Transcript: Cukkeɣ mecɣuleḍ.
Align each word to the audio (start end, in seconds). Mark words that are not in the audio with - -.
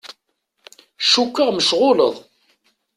Cukkeɣ 1.11 1.49
mecɣuleḍ. 1.51 2.15